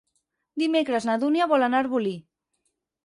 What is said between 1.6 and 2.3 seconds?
anar a Arbolí.